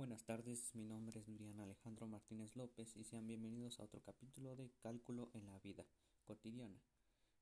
[0.00, 4.56] Buenas tardes, mi nombre es Miriam Alejandro Martínez López y sean bienvenidos a otro capítulo
[4.56, 5.84] de Cálculo en la vida
[6.24, 6.80] cotidiana.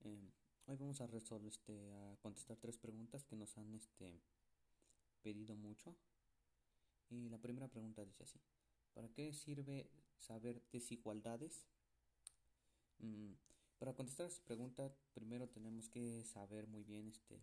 [0.00, 0.30] Em,
[0.66, 4.20] hoy vamos a resolver este, a contestar tres preguntas que nos han este,
[5.22, 5.96] pedido mucho.
[7.08, 8.38] Y la primera pregunta dice así:
[8.92, 9.88] ¿Para qué sirve
[10.18, 11.66] saber desigualdades?
[12.98, 13.32] Mm,
[13.78, 17.40] para contestar esta pregunta, primero tenemos que saber muy bien este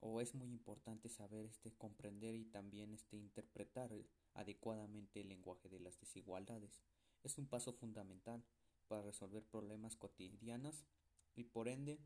[0.00, 3.90] o es muy importante saber este comprender y también este interpretar
[4.34, 6.82] adecuadamente el lenguaje de las desigualdades.
[7.22, 8.44] Es un paso fundamental
[8.86, 10.86] para resolver problemas cotidianos
[11.34, 12.00] y por ende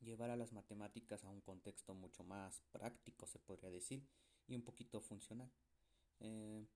[0.00, 4.06] llevar a las matemáticas a un contexto mucho más práctico se podría decir
[4.46, 5.50] y un poquito funcional
[6.20, 6.66] eh,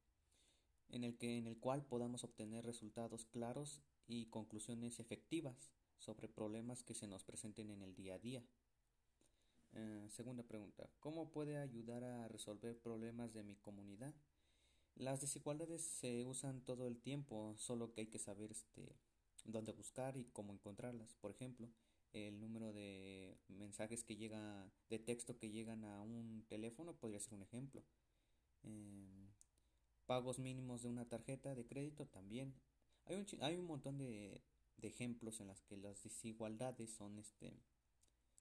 [0.89, 6.83] en el que en el cual podamos obtener resultados claros y conclusiones efectivas sobre problemas
[6.83, 8.45] que se nos presenten en el día a día
[9.73, 10.89] eh, segunda pregunta.
[11.01, 14.15] ¿Cómo puede ayudar a resolver problemas de mi comunidad?
[14.97, 18.97] Las desigualdades se usan todo el tiempo, solo que hay que saber este,
[19.45, 21.15] dónde buscar y cómo encontrarlas.
[21.15, 21.71] Por ejemplo,
[22.13, 27.35] el número de mensajes que llega, de texto que llegan a un teléfono podría ser
[27.35, 27.85] un ejemplo.
[28.63, 29.31] Em,
[30.07, 32.55] pagos mínimos de una tarjeta de crédito también.
[33.07, 34.43] Hay un, hay un montón de,
[34.77, 37.53] de ejemplos en las que las desigualdades son este,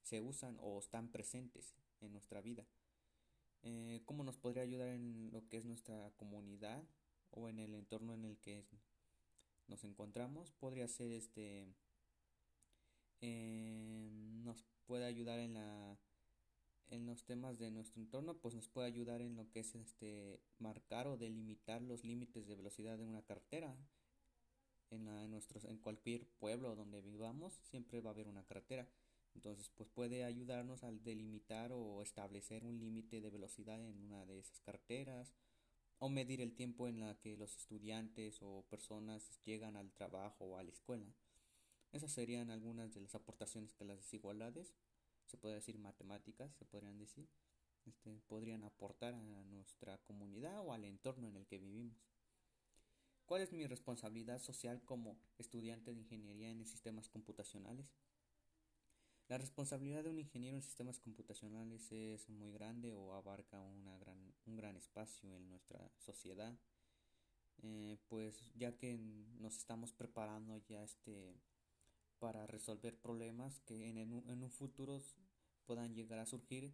[0.10, 2.66] se usan o están presentes en nuestra vida.
[3.62, 6.84] Eh, ¿Cómo nos podría ayudar en lo que es nuestra comunidad
[7.30, 8.66] o en el entorno en el que
[9.68, 10.52] nos encontramos?
[10.54, 11.68] Podría ser este.
[13.22, 14.10] Eh,
[14.44, 16.00] nos puede ayudar en la
[16.88, 20.42] en los temas de nuestro entorno pues nos puede ayudar en lo que es este
[20.58, 23.78] marcar o delimitar los límites de velocidad de una carretera
[24.90, 28.88] en, nuestros en cualquier pueblo donde vivamos siempre va a haber una carretera
[29.36, 34.40] entonces, pues puede ayudarnos al delimitar o establecer un límite de velocidad en una de
[34.40, 35.34] esas carreteras
[36.00, 40.58] o medir el tiempo en la que los estudiantes o personas llegan al trabajo o
[40.58, 41.14] a la escuela.
[41.92, 44.76] Esas serían algunas de las aportaciones que las desigualdades,
[45.26, 47.28] se puede decir matemáticas, se podrían decir,
[47.86, 51.98] este, podrían aportar a nuestra comunidad o al entorno en el que vivimos.
[53.26, 57.94] ¿Cuál es mi responsabilidad social como estudiante de ingeniería en sistemas computacionales?
[59.30, 64.34] La responsabilidad de un ingeniero en sistemas computacionales es muy grande o abarca una gran,
[64.48, 66.58] un gran espacio en nuestra sociedad,
[67.62, 71.40] eh, pues ya que nos estamos preparando ya este
[72.18, 75.00] para resolver problemas que en, en un futuro
[75.68, 76.74] puedan llegar a surgir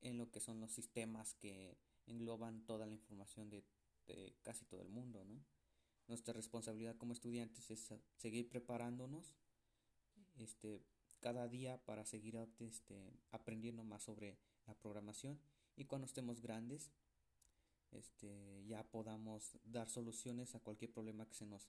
[0.00, 3.64] en lo que son los sistemas que engloban toda la información de,
[4.06, 5.26] de casi todo el mundo.
[6.06, 9.34] Nuestra responsabilidad como estudiantes es seguir preparándonos
[10.36, 10.80] este
[11.20, 15.40] cada día para seguir este, aprendiendo más sobre la programación.
[15.76, 16.92] Y cuando estemos grandes
[17.92, 21.68] este, ya podamos dar soluciones a cualquier problema que se nos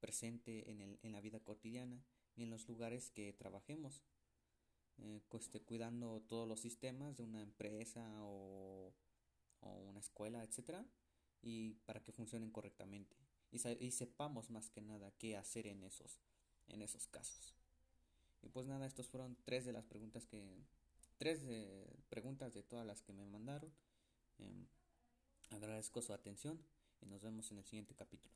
[0.00, 2.02] presente en, el, en la vida cotidiana
[2.36, 4.02] y en los lugares que trabajemos,
[4.98, 8.94] eh, este, cuidando todos los sistemas de una empresa o,
[9.60, 10.84] o una escuela, etcétera,
[11.42, 13.16] y para que funcionen correctamente.
[13.50, 16.20] Y, y sepamos más que nada qué hacer en esos,
[16.68, 17.59] en esos casos.
[18.42, 20.64] Y pues nada, estos fueron tres de las preguntas que...
[21.18, 23.70] Tres de, preguntas de todas las que me mandaron.
[24.38, 24.66] Em,
[25.50, 26.58] agradezco su atención
[27.02, 28.34] y nos vemos en el siguiente capítulo.